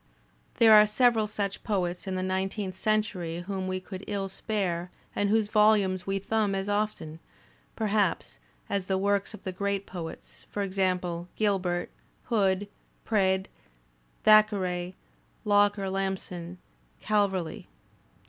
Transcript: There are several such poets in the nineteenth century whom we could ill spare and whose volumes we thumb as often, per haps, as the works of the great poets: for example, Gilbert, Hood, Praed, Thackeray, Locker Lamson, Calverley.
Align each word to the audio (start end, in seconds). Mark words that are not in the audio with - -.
There 0.55 0.73
are 0.73 0.87
several 0.87 1.27
such 1.27 1.63
poets 1.63 2.07
in 2.07 2.15
the 2.15 2.23
nineteenth 2.23 2.75
century 2.75 3.41
whom 3.41 3.67
we 3.67 3.79
could 3.79 4.03
ill 4.07 4.29
spare 4.29 4.89
and 5.15 5.29
whose 5.29 5.47
volumes 5.47 6.07
we 6.07 6.17
thumb 6.17 6.55
as 6.55 6.67
often, 6.67 7.19
per 7.75 7.85
haps, 7.85 8.39
as 8.67 8.87
the 8.87 8.97
works 8.97 9.35
of 9.35 9.43
the 9.43 9.51
great 9.51 9.85
poets: 9.85 10.47
for 10.49 10.63
example, 10.63 11.29
Gilbert, 11.35 11.91
Hood, 12.23 12.67
Praed, 13.05 13.47
Thackeray, 14.23 14.95
Locker 15.45 15.87
Lamson, 15.87 16.57
Calverley. 16.99 17.67